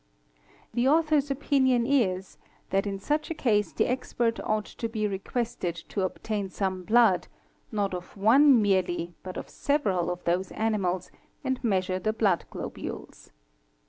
_The 0.73 0.87
author's 0.87 1.29
opinion 1.29 1.85
is 1.85 2.39
that 2.71 2.87
in 2.87 2.97
such 2.97 3.29
a 3.29 3.35
case 3.35 3.71
the 3.71 3.85
expert 3.85 4.39
ought 4.39 4.65
to 4.65 4.89
be 4.89 5.05
requested 5.07 5.75
to 5.89 6.01
obtain 6.01 6.49
some 6.49 6.81
blood 6.81 7.27
not 7.71 7.93
of 7.93 8.17
one 8.17 8.59
merely 8.63 9.13
but 9.21 9.37
of 9.37 9.47
several 9.47 10.09
of 10.09 10.23
those 10.23 10.51
animals 10.53 11.11
and 11.43 11.63
measure 11.63 11.99
the 11.99 12.13
blood 12.13 12.45
globules. 12.49 13.29